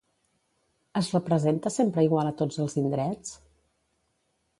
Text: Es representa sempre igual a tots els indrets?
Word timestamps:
Es 1.01 1.09
representa 1.15 1.71
sempre 1.75 2.05
igual 2.07 2.29
a 2.29 2.33
tots 2.39 2.57
els 2.65 2.79
indrets? 2.85 3.37